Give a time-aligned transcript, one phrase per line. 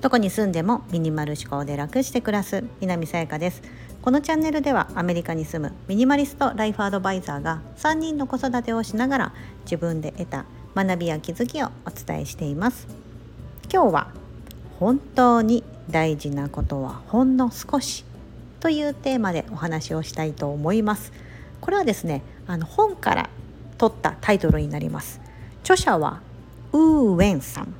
[0.00, 3.62] どこに住んでもミニマル思考で楽して暮らす南さやかです。
[4.02, 9.32] このチャンネルではアメリカに住むミニマリストライフアドバイザーが3人の子育てをしながら
[9.64, 12.88] 自分で得た学びや気づきをお伝えしています。
[13.72, 14.10] 今日は
[14.78, 18.04] 本当に大事なことはほんの少し
[18.60, 21.12] というテーマでお話をしたいと思います。
[21.60, 23.28] これはですねあの本から
[23.76, 25.20] 取ったタイトルになります。
[25.62, 26.20] 著者は
[26.72, 26.80] ウー
[27.14, 27.74] ウェンさん。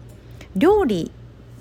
[0.57, 1.11] 料理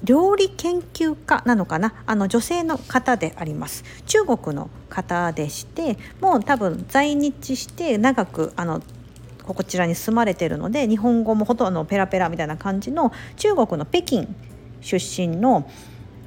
[0.03, 1.94] 料理研究家なのかな？
[2.05, 3.84] あの女性の方であります。
[4.05, 8.81] 中国の方でしてもう多分在日して長くあの
[9.44, 14.27] こちらに住まれてるので日本語もほとんどペラペラみたいな感じの中国の北京
[14.81, 15.70] 出身の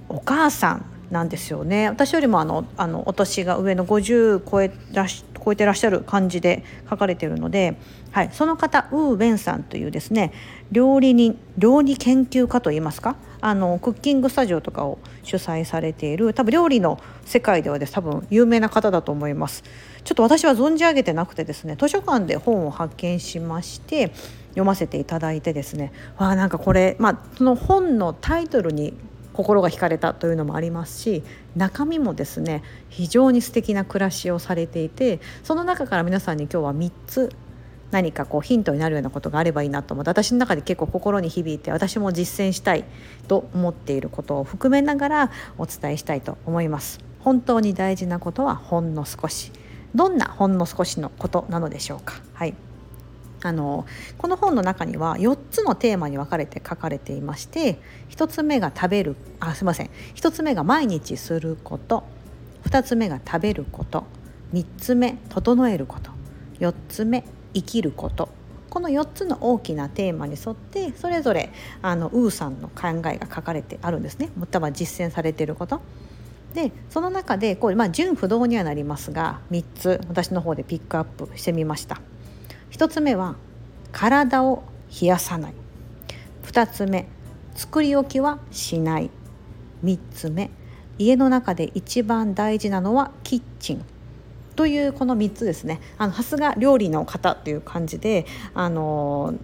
[0.08, 1.88] お母さんなんですよね。
[1.88, 7.76] 私よりもあのあのお年が上の50超えらし超えてらっしゃる感じで書かれているので、
[8.12, 10.32] はい、その方ウー・ウェンさんというですね
[10.70, 19.64] 料理人料理研究家といいますかあのクッキングスタジオとかを主催されている多分料理の世界ではです多分有名な方だと思います。
[20.04, 24.12] ちょっと私は存じ上げてなくてですね図書館で本を発見しまして
[24.50, 28.94] 読ませていただいてですねわあなんかこれまあその本のタイトルに
[29.32, 31.22] 心が惹かれたというのもありますし
[31.56, 37.30] 中身もですね非常に素敵な暮らしをされていてその中から皆さんに今日は3つ
[37.90, 42.84] 何かこうヒントになるようなことがあればいいなと思って私の中で結構心に響いて私も実践したい
[43.28, 47.00] と思っていることを含めながらお伝えしたいと思います。
[47.20, 49.52] 本当に大事なことはほんの少し
[49.94, 52.14] どんなほんの少しのことなのでしょうか。
[52.32, 52.54] はい
[53.42, 53.86] あの
[54.18, 57.78] この本の中には4つのテーマに分かれて書かれていまして
[58.10, 59.90] 1つ目が食べるあすいません。
[60.14, 62.04] 1つ目が毎日すること。
[62.64, 64.04] 2つ目が食べること。
[64.52, 66.10] 3つ目整えること。
[66.60, 68.28] 4つ目生きること。
[68.70, 74.30] この4つの大きなテーマに沿ってそれぞれあのウーさんの考えが書かれてあるんですね。
[74.38, 75.80] または実践されていること。
[76.54, 82.00] でその中でこう、まあ、純不動にはなりますが3つ私の方でピックアップしてみました。
[82.72, 83.36] 1つ目は
[83.92, 84.62] 体を
[85.00, 85.54] 冷やさない。
[86.44, 87.06] 2つ目
[87.54, 89.10] 作り置きはしない。
[89.84, 90.50] 3つ目
[90.98, 93.84] 家の中で一番大事なのはキッチン。
[94.56, 95.80] というこの3つですね。
[95.98, 99.34] あのさすが料理の方という感じであの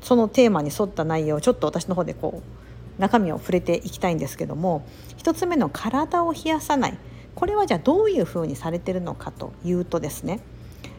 [0.00, 4.84] そのテーマに沿った内容をちょっと私の方でこう中身を触れていきたいんですけども
[5.18, 6.98] 1つ目の体を冷やさない。
[7.36, 10.40] これはじゃあどういうふうにされてるのかというとですね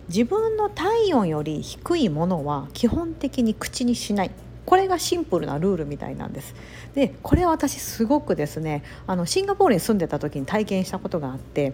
[0.09, 4.31] 自分の体温より低いものは基本的に口にしない。
[4.65, 6.55] これがシンプルなルールみたいなんです。
[6.95, 11.73] でこれは私すごくですねあのシンガポールに住んでた時に体験したことがあって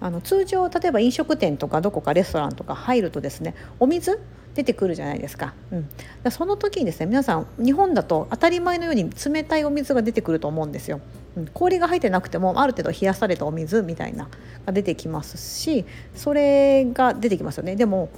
[0.00, 4.20] あの通常例えば飲食店とかどこかレストランとか入るとですねお水
[4.54, 5.88] 出てくるじゃないですか,、うん、
[6.22, 11.00] だその時にですね皆さん日本だと当たり前のように冷たいお水が出てくると思うんですよ。
[11.46, 14.28] 氷が入ってなくてもある程度冷やされたお水みたいな
[14.66, 15.84] が出てきますし
[16.14, 17.76] それが出てきますよね。
[17.76, 18.08] でも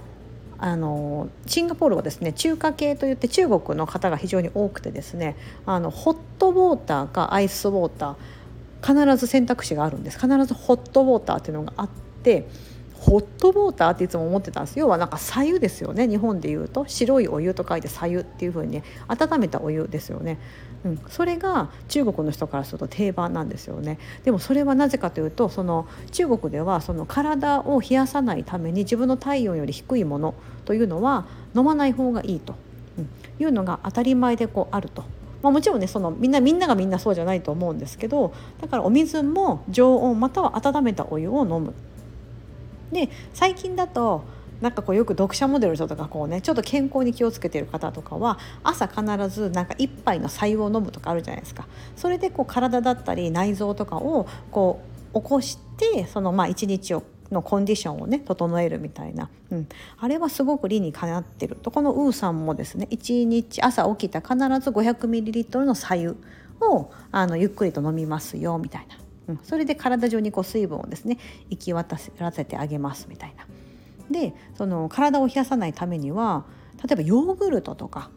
[0.63, 10.19] あのシンガポールはですね中華系といって中国の方が非常に多くてですねあのホットウォーターかアイスウォーター必ず選択肢があるんです。
[10.19, 11.89] 必ずホットウォーターっていうのがあっ
[12.23, 12.47] て
[12.95, 14.79] ホットウォーターっていつも思ってたんです。
[14.79, 16.07] 要はなんか白湯ですよね。
[16.07, 20.39] 日本でいうと白いお湯と書いて白湯っていう風にね温めたお湯ですよね、
[20.85, 23.99] うん、それが中国の人からすると定番なんですよね。
[24.25, 32.55] でもそれはなぜかというとその中国ではその体を冷やさないために自分の体温より低いものというのは飲まない方がいいと、
[32.99, 33.09] うん、
[33.39, 35.05] いうのが当たり前でこうあると。
[35.43, 41.75] まあ、もちろんねそのみんなみんながみんなそうじゃないと思うんですけどだからお水も常温または温めたお湯を飲む。
[42.93, 44.25] で最近だと
[44.61, 51.67] なんかこうよく読者モデルの人とかこうねちょっと健康に気をつけてる方とかは朝必ずなんか1杯の白湯を飲むとかあるじゃないですか。
[51.97, 54.83] それでこう体だったり内臓とかをこ
[55.13, 61.71] う起こしてそのまあ一日をのコンディションをね整えるみたいな、うん、あれはすごく理にかなってると。
[61.71, 66.17] このウーさんもですね1日朝起きた必ず 500ml の白湯
[66.61, 68.99] をあのゆっくりと飲みますよみたいな。
[69.29, 71.19] うん、それで体中にこう水分をですね
[71.51, 73.47] 行き渡らせてあげますみたいな。
[74.11, 76.45] でその体を冷やさないためには
[76.83, 78.11] 例えばヨーグルトとか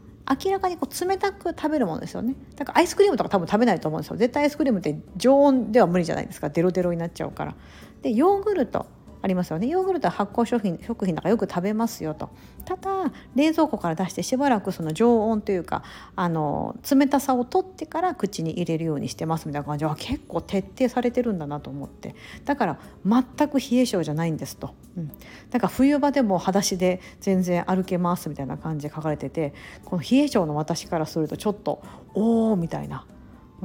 [0.43, 2.35] 明らかにこう冷たく食べるものですよね。
[2.55, 4.17] だからアイスクリームとか多分食べないと思うんですよ。
[4.17, 6.49] 絶対アイスクリームって常温では無理じゃないですか。
[6.49, 7.55] デロデロになっちゃうから。
[8.01, 8.85] でヨーグルト。
[9.23, 9.67] ありますよね。
[9.67, 12.29] ヨーグルトは発酵食品食品だからよく食べますよと。
[12.65, 15.83] ただ冷蔵庫から出してしばらくその常温というか
[16.15, 19.85] あの冷たさを取ってから口に入れるようにしてますみたいな感じ。
[19.85, 22.15] は結構徹底されてるんだなと思って。
[22.45, 25.11] だから全く冷え性じゃないんですと、うん、
[25.49, 29.53] だから冬場でも裸足で全然歩けますみたいな感じで書かれてて
[29.85, 31.81] この冷え性の私からするとちょっと
[32.13, 33.05] おおみたいな。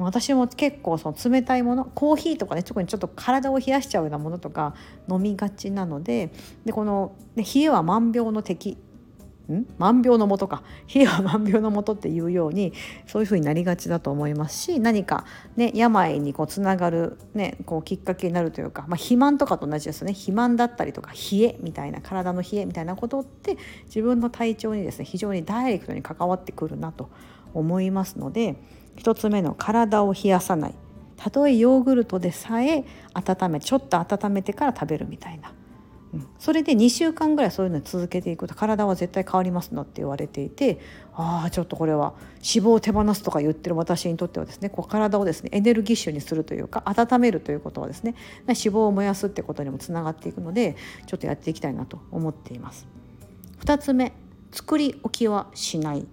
[0.03, 4.73] 私も結構その冷たいものコーヒーとかね特にちょっと体を冷やしちゃうようなものとか
[5.09, 6.31] 飲みがちなので
[6.65, 8.77] でこの、ね、冷えは万病の敵。
[9.51, 9.65] ん？
[9.79, 10.61] 万病のもとか。
[10.93, 12.71] 冷えは万病のもとっていうように
[13.07, 15.25] そういうふうになりがちだと思いますし何か、
[15.55, 20.13] ね、病にこうつながる、ね、こうきっかけになるというか、まあ、肥満とかと同じですね。
[20.13, 27.09] 肥満だったりとか冷えみたいな体の冷えみたいなことって自分の体調にですね非常にダイレクトに関わってくるなと
[27.53, 28.55] 思いますので。
[28.97, 30.75] 1つ目の体を冷やさない。
[31.19, 35.51] たとえヨーグルトでさえ温めちょっと温めてから食べるみたいな、
[36.13, 40.79] うん、それで2週間ぐらいそういうのを続けていくと体は絶対変わりますのって言われていて
[41.13, 48.15] ああちょっとこれは脂肪を手放すとか言ってる私にとってはですねこう体をですねエネルギッシュにするというか温めるということはですね
[48.47, 52.87] 脂肪を燃やすってことにもつながっていくのでちょっとやっていきたいなと思っています。
[53.65, 54.13] 2つ目
[54.53, 56.07] 作り置きはしない。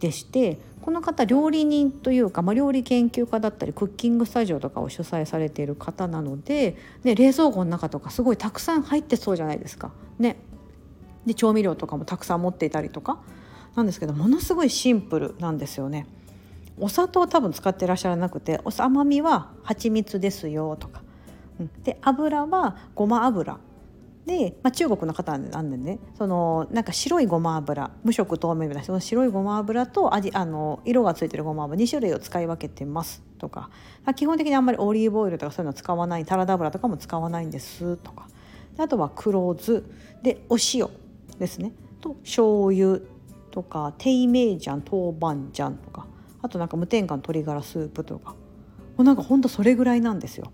[0.00, 9.92] でしてこの方料理人というか、まあ、料理研究家だったりクッキングスタジオとかを主催されている方なので、ね、冷蔵庫の中とかすごいたくさん入ってそうじゃないですか。
[10.18, 10.36] ね、
[11.24, 13.22] で調味料とかもたくさん持っていたりとか。
[13.74, 16.06] なんですけどものすごいシンプルなんですよね。
[16.78, 21.02] お砂糖多分使ってらっしゃらなくて甘みは蜂蜜ですよとか、
[21.58, 23.58] うん、で油はごま油。
[24.26, 33.70] で、まあ、中国の方なんでねそのなんか白いごま油無色透明なその白いごま油と味あの色がついてるごま油2種類を使い分けてますとか。
[34.16, 38.28] 基本的にあんまりオリーブオイルとかそういうの使わないサラダ油とかも使わないんですとか。
[38.78, 39.84] あとは黒酢。
[40.22, 40.88] でお塩
[41.38, 41.72] ですね。
[42.00, 43.00] と醤油
[43.50, 46.06] とかテイメイジャン豆板醤とか。
[46.42, 48.30] あとなんか無添加の鶏ガラスープとか。
[48.30, 48.36] も
[48.98, 50.50] うなんかほんとそれぐらいなんですよ。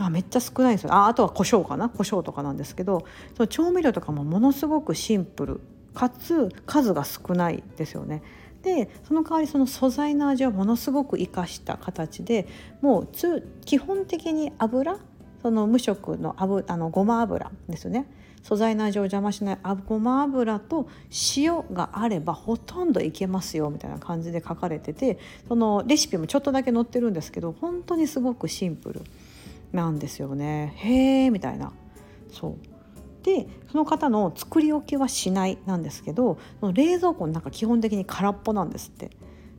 [0.00, 1.88] あめっちゃ少ないですよああとは胡椒かな？
[1.88, 3.04] 胡椒とかなんですけど
[3.36, 5.60] その調味料とかもものすごくシンプル
[5.94, 8.22] かつ数が少ないですよね。
[8.62, 12.46] でその代わりその素材の味をものすごく生かした形で
[12.82, 13.08] もう
[13.64, 14.98] 基本的に油
[15.40, 18.06] その無色の油あのごま油ですね
[18.42, 20.88] 素材の味を邪魔しないごま油と
[21.36, 25.18] 塩があればほとんどいけますよみたいな感じで書かれてて
[25.48, 29.02] そのレシピもちょっとだけ載ってるんですけど本当にすごくシンプル。
[29.72, 30.72] なんですよね。
[30.76, 31.72] へえみたいな。
[32.30, 32.56] そう。
[33.22, 36.38] でその方の作り置きはしないなんですけど
[36.72, 39.10] 冷蔵庫の中基本的に空っぽなんですって。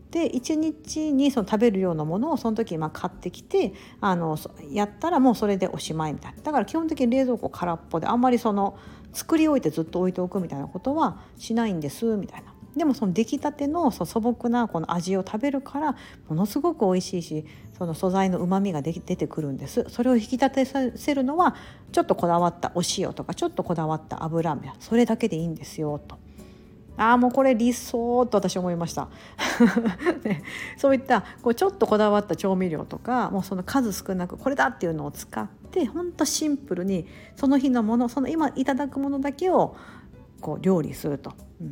[0.10, 4.38] で1日にその食べるようなものをその時まあ買ってきてあの
[4.70, 6.42] やったらもうそれでおしまいみたいな。
[6.42, 8.78] だから基本的に冷蔵庫空っぽであんまりその
[9.14, 12.51] 作り置いてずっと置いておくみたいなことはしないんですみたいな。
[12.76, 15.96] でもその出来たての素朴なこの味を食べるから
[16.30, 17.46] ものすごく美味しいし
[17.78, 19.86] その素材のうまみが出てくるんです。
[19.90, 21.56] それを引き立てさせるのは
[21.92, 26.18] ちょっとこだわったお塩とかちょっとこだわった油それだけでいいんですよと。
[26.98, 29.08] ああもうこれ理想と私思いました、
[30.24, 30.44] ね、
[30.78, 39.76] そういったこうちょっとこだわった調味料とかもうその数少なくこれだっていうのを使ってほんとシンプルにその日のものその今いただくものだけを
[40.42, 41.32] こう料理すると、
[41.62, 41.64] う、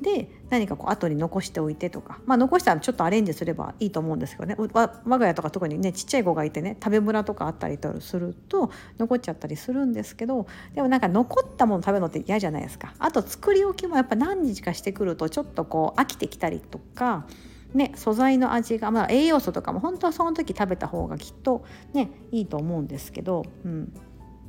[0.00, 4.56] で何かこう後に残しておいてとか、まあ、残したらちょっとアレンジすればいいと思うんですけどね。
[4.58, 12.94] 我が家とか特にねちっちゃい子がいてね食べムラとかあったりとすると残っちゃったりするんですけどでもなんか残ったもの食べるのって嫌じゃないですか。
[12.98, 17.26] あと作り置きもやっぱ何日かしてくるとちょっとこう飽きてきたりとか。
[17.74, 23.92] ね、素材の味が、まあ、栄養素とかも本当はその時食べた方がきっとねいいと思うんですけど、うん、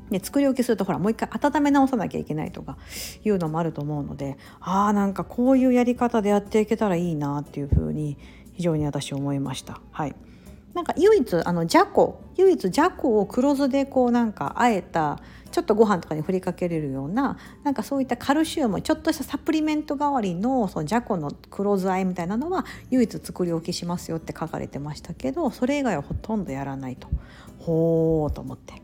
[0.09, 2.77] ね、作り置きするとほらもう一回温め直さなきゃいけないとか
[3.23, 8.17] いうのもあると思うのでああんかこういうやり方でやっていけたらいいなっていうふうに
[8.53, 9.81] 非常に私思いました。
[9.91, 10.15] はい。
[10.73, 27.07] なんか唯一あのじゃこ唯一じゃこを黒酢でこうなんかあえたちょっとご飯とかに振りかけれるようななんかそういったカルシウムちょっとしたサプリメント代わりのそのじゃこの黒酢あえみたいなのは唯一作り置きしますよって書かれてましたけどそれ以外はほとんどやらないと。
[27.57, 28.75] ほーと思って。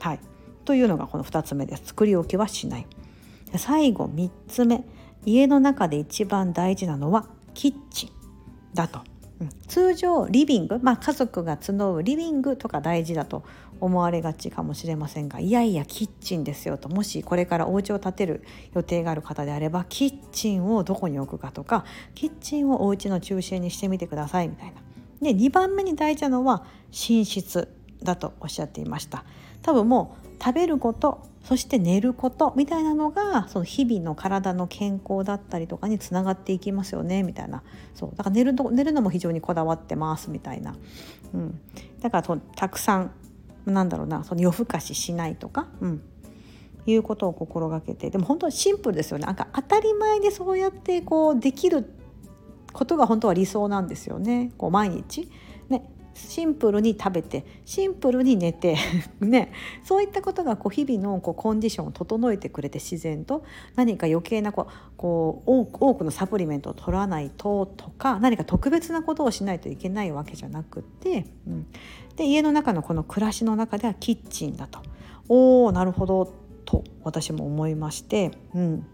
[0.00, 0.20] はい。
[0.64, 2.86] というのがこの2つ目です作り置きはしない。
[3.56, 4.84] 最後3つ目。
[5.24, 8.10] 家の中で一番大事なのはキッチン
[8.74, 9.00] だと、
[9.40, 13.44] うん、通常リビング、まあ、家族が集うリビングとか大事だと
[13.80, 16.88] 思われがちかもしれませんがいやいやキッチンですよと。
[16.88, 18.42] もしこれからお家を建てる
[18.74, 24.74] 予定がある方であればキッチンをどこに置くかとかキッチンをお家の中心にしてみてくださいみたいな。
[25.20, 27.68] で2番目に大事なのは寝室。
[28.04, 29.24] だとおっしゃっていました。
[29.62, 37.62] 多分もう食べることそして寝ることみたいなのがその日々の体の健康だったりとかにつながっていきますよねみたいな。
[37.94, 38.10] そう。
[38.16, 40.76] だから寝るの寝るのも非常にこだわってますみたいな、
[41.34, 41.60] うん、
[42.00, 43.10] だからそたくさん
[43.66, 46.02] なんだろうなその夜更かししないとか、うん、
[46.86, 48.10] いうことを心がけて。
[48.10, 49.26] でも本当にシンプルですよね。
[49.26, 51.92] なんか当たり前でそうやってこうできる
[52.72, 54.52] ことが本当は理想なんですよね。
[54.58, 55.28] こう毎日。
[56.14, 58.76] シンプルに食べてシンプルに寝て
[59.20, 59.52] ね、
[59.84, 63.44] そういったことがこう日々のこうコンディションを整えてくれて自然と
[63.76, 71.66] 何か余計なこうこう多くのサプリメントを取らないととか何か特別なことをしないといけないわけじゃなくって、うん、
[72.16, 74.80] で家の中のこの暮らしの中ではキッチンだと。
[75.28, 76.32] おーなるほど
[76.64, 78.86] と私も思いまして、うん、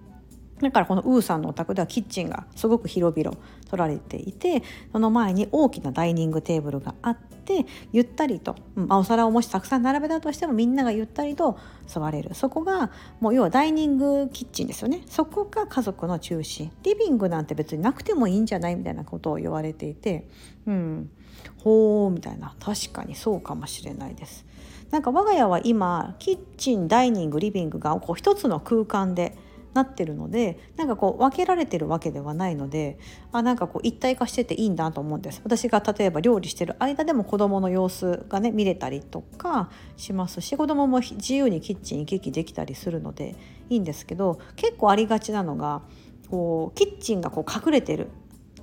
[0.61, 3.37] だからこのウーさんのお宅ではキッチンがすごく広々
[3.69, 4.63] 取られていて
[4.93, 12.35] その前に大きなダイニングテーブルがあってゆったりと、うん、お皿をもしたくさん並べたとしてもみんながゆったりと座れる。
[12.35, 15.03] そこがもう要はダイニングキッチンですよね。
[15.07, 16.71] そこが家族の中心。
[16.83, 20.29] リビングなんて別になくてもいいんじゃないみたいなことを言われていて
[20.67, 21.11] うん。
[21.57, 22.55] ほうみたいな。
[22.61, 24.45] 確かにそうかもしれないです。
[24.91, 29.37] なんか我が家は今キッチンダイニングリビングがこう一つの空間で
[29.79, 32.99] なってるのでなんかこう分けられてるわけではないので
[33.31, 35.41] あなんかこう一体化してていいんだと思うんです。
[35.45, 43.37] 私が例えば料理してる間でも子どもの様子がね見れたりとかしますし子どもも自由にキッチン行き来できたりするので
[43.71, 45.83] いいんですけど結構ありがちなのが
[46.29, 48.09] こうキッチンがこう隠れてる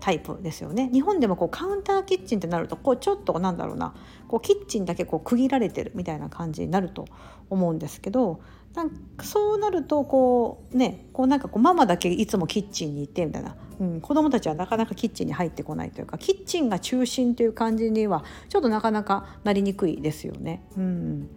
[0.06, 0.88] タイプですよね。
[0.94, 3.96] 日本でもこうカウンターキッチンってなるとこうちょっとなんだろうな。
[4.28, 7.06] こうキッチンだけこう区切られてるみたいな感じになると
[7.50, 8.40] 思うんですけど
[8.76, 20.64] なんかそうなるとこうねこうなんかこうママだけいつもキッチンにいてみたいな、うん、子供たちはなかなかキッチンに入ってこないというかキッチンが中心という感じにはちょっとなかなかなりにくいですよね。
[20.78, 21.30] うん。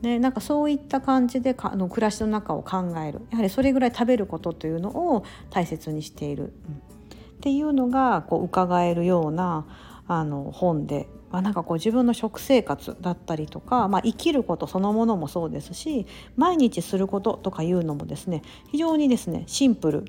[0.00, 3.22] ね、なんかそういった感じでかあの暮らしの中を考える。
[3.30, 6.93] やはりそれぐらい食べることというのを大切にしている、う、
[7.36, 9.66] っていうのがこう伺えるような
[10.06, 20.04] あの本でまあ、なんかこう自分の食生活だったりとか、まあ、生きることそのものもそうですし毎日することとかいうのもですね非常にですねシンプル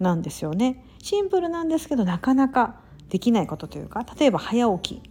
[0.00, 0.84] なんですよね。
[1.00, 5.10] シンプルなんですけどなかなかできないことというか例えば早起き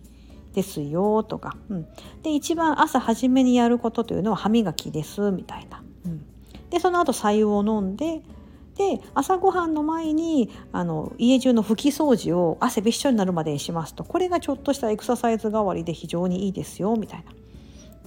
[0.54, 1.88] ですよとか、うん、
[2.24, 5.82] で一番朝初めにやることというのは歯磨きですみたいな。
[6.06, 6.26] うん、
[6.70, 8.22] でその後白湯を飲んで
[8.78, 17.32] で朝ごはんの前にあの家中の拭き掃除を汗びっしょになるまでにしますとこれがちょっとしたエクササイズ代わりで非常にいいですよみたいな。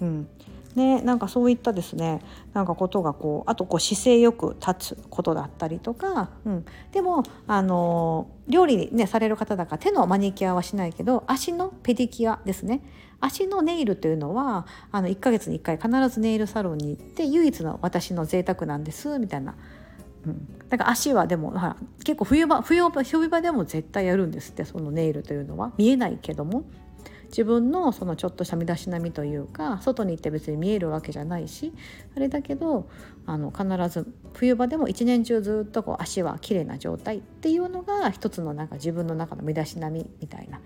[0.02, 0.28] うん。
[0.76, 2.22] ね、なんかそういったですね
[2.54, 12.82] なんかことがこうあとこう姿勢よく立つことだったりとか、うん、でもあの料理、ね、される方だから手のマニキュアはしないけど足のペディキュアですね。
[13.20, 19.56] 足のネイルというのはあの1ヶ月に1回必ずネイルサロンに行って唯一の私の贅沢なんですみたいな
[20.26, 25.72] うん、だから足はでもほら結構冬場冬場冬場でも絶対やるんですってそのネイルというのは。
[25.78, 26.64] 見えないけども。
[27.30, 31.72] 自分のそのちょっとした身だしなみというか外に行って別に見えるわけじゃないし。
[32.16, 32.88] あれだけど
[33.24, 40.60] あの必ず冬場でも一年中ずっとこう足は綺麗な状態っていうのが一つのなんか自分の中の身だしなみみたいな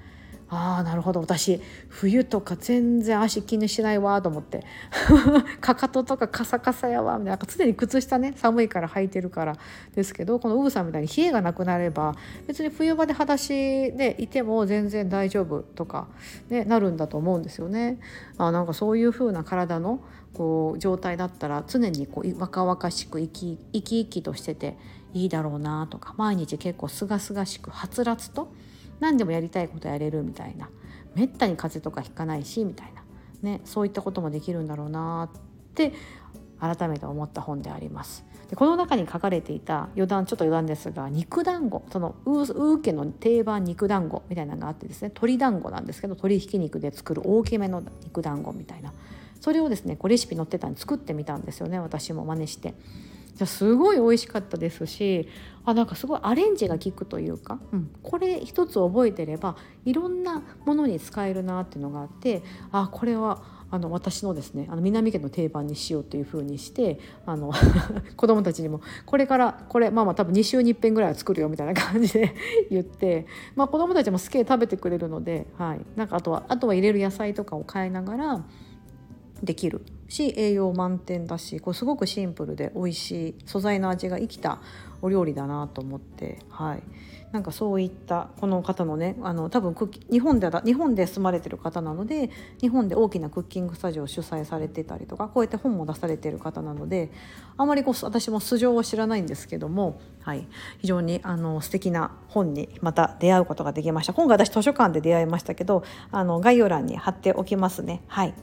[0.50, 1.20] ああなるほど。
[1.20, 4.64] 私冬とか全然足気にしないわと思って。
[5.60, 7.46] かかととかカサカサやわみたいな。
[7.46, 9.56] 常に靴下ね寒いから履いてるから。
[9.94, 12.14] ですけどこのウーさんみたいに冷えがなくなれば
[12.46, 13.48] 別に冬場で裸足
[13.92, 16.08] でいても全然大丈夫とか、
[16.50, 17.98] ね、なるんだと思うんですよね。
[18.38, 20.00] あなんかそういう風な体の
[20.34, 24.76] こう状態だったら常にこう若々しく生き生き生きとしてて
[25.12, 26.14] いいだろうなとか。
[26.16, 28.52] 毎日結構すがすがしくはつらつと
[29.04, 30.70] 何でもやりたいことやれるみたいな
[31.14, 33.02] めったに風邪とかひかないしみたいな、
[33.42, 35.40] ね、そういったこともできるんだろうなっ
[35.74, 35.92] て
[36.58, 38.24] 改めて思った本であります。
[38.48, 48.92] でこの中に書かれていた余談ちょっと余談ですが肉団子そのウー家の定番肉団子みたいなのがあってですね鶏団子なんですけど鶏ひき肉で作る大きめの肉団子みたいな
[49.40, 52.74] それをですねこうレシピ載ってたんで作ってみたんですよね私も真似して。
[53.46, 55.28] すごい美味しかったですし
[55.64, 67.52] あなんかすごいアレンジが効くというか、うん、これ一つ覚えてればいろんなものに使えるなっていうのがあってあこれはあの私のですねあの南家の定番にしようというふうにしてあの
[68.16, 72.34] 子供たちにもこれからこれまあまあ多分2週に1遍ぐらいは作るよみたいな感じで
[72.70, 73.26] 言って、
[73.56, 78.44] まあ、子供たちも好きで食べてくれるので、はい、なんかあとはあとは入れる野菜とかを変えながら
[79.44, 79.84] できる。
[80.08, 84.60] し栄養満点だしこうすごくシンプルで美味しい素材の味が生きた
[85.02, 86.82] お料理だなと思って、はい、
[87.32, 89.74] なんかそういったこの方のねあの多分
[90.10, 97.10] 日本で日本で住まれてる方なので日本で大きなクッキングスタジオを主催されてたりとかこうやって本も出されてる方なので
[97.56, 100.46] あまりこう私も素性は知らないんですけども、はい、
[100.78, 104.14] 非常にあの素敵な本にまた出会うことができました。
[104.14, 108.02] 今回私図書館で出会いましたけどあの概要欄に貼っておきますね。
[108.06, 108.34] はい。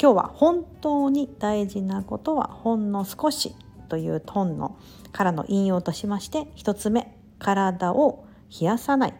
[0.00, 3.54] 今日は本当に大事なことはほんの少し
[3.88, 4.76] という本の
[5.12, 8.26] からの引用としまして1つ目体を
[8.60, 9.14] 冷やさない。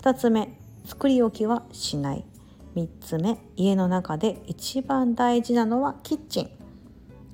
[0.00, 2.24] 2つ目作り置きはしない。
[2.76, 6.50] 3つ目家の中で一番大事なのはキッチン。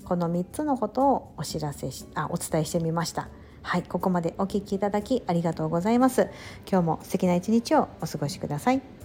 [0.05, 3.29] この3つのことをお知らせしあお伝えしてみました。
[3.63, 6.31] はいここまでお聞きいただきありがとうございます。
[6.71, 8.96] 今日も素敵な一日をお過ごしください。